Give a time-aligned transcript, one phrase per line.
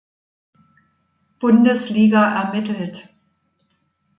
[1.39, 3.07] Bundesliga ermittelt.